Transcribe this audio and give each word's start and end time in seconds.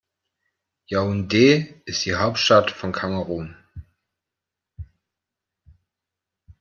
Yaoundé 0.89 1.79
ist 1.85 2.05
die 2.05 2.15
Hauptstadt 2.15 2.71
von 2.71 2.91
Kamerun. 2.91 3.55